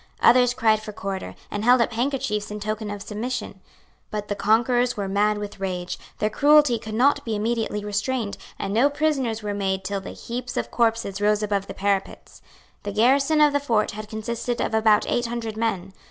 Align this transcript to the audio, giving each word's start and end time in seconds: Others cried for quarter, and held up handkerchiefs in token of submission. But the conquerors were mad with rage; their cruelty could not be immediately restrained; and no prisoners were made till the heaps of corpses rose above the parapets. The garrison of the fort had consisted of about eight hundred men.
Others 0.23 0.55
cried 0.55 0.81
for 0.81 0.91
quarter, 0.91 1.35
and 1.51 1.63
held 1.63 1.79
up 1.79 1.93
handkerchiefs 1.93 2.49
in 2.49 2.59
token 2.59 2.89
of 2.89 3.03
submission. 3.03 3.59
But 4.09 4.29
the 4.29 4.35
conquerors 4.35 4.97
were 4.97 5.07
mad 5.07 5.37
with 5.37 5.59
rage; 5.59 5.99
their 6.17 6.27
cruelty 6.31 6.79
could 6.79 6.95
not 6.95 7.23
be 7.23 7.35
immediately 7.35 7.85
restrained; 7.85 8.35
and 8.57 8.73
no 8.73 8.89
prisoners 8.89 9.43
were 9.43 9.53
made 9.53 9.83
till 9.83 10.01
the 10.01 10.09
heaps 10.13 10.57
of 10.57 10.71
corpses 10.71 11.21
rose 11.21 11.43
above 11.43 11.67
the 11.67 11.75
parapets. 11.75 12.41
The 12.81 12.91
garrison 12.91 13.41
of 13.41 13.53
the 13.53 13.59
fort 13.59 13.91
had 13.91 14.09
consisted 14.09 14.59
of 14.59 14.73
about 14.73 15.05
eight 15.07 15.27
hundred 15.27 15.55
men. 15.55 15.93